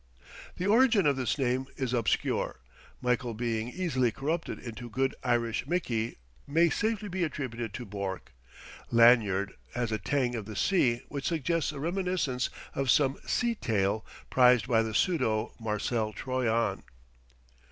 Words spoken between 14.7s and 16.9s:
the pseudo Marcel Troyon.